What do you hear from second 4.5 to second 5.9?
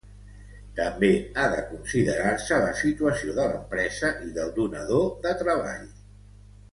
donador de treball.